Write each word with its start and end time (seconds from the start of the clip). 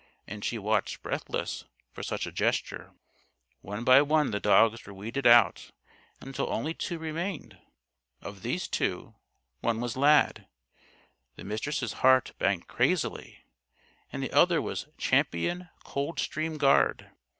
And 0.25 0.43
she 0.43 0.57
watched 0.57 1.03
breathless 1.03 1.65
for 1.91 2.01
such 2.01 2.25
a 2.25 2.31
gesture. 2.31 2.95
One 3.61 3.83
by 3.83 4.01
one 4.01 4.31
the 4.31 4.39
dogs 4.39 4.83
were 4.83 4.95
weeded 4.95 5.27
out 5.27 5.69
until 6.19 6.51
only 6.51 6.73
two 6.73 6.97
remained. 6.97 7.59
Of 8.19 8.41
these 8.41 8.67
two, 8.67 9.13
one 9.59 9.79
was 9.79 9.95
Lad 9.95 10.47
the 11.35 11.43
Mistress' 11.43 11.93
heart 11.93 12.33
banged 12.39 12.67
crazily 12.67 13.45
and 14.11 14.23
the 14.23 14.31
other 14.33 14.59
was 14.59 14.87
Champion 14.97 15.69
Coldstream 15.83 16.57
Guard. 16.57 17.11